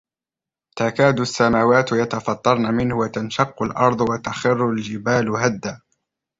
[0.75, 5.81] تَكَادُ السَّمَاوَاتُ يَتَفَطَّرْنَ مِنْهُ وَتَنْشَقُّ الْأَرْضُ وَتَخِرُّ الْجِبَالُ هَدًّا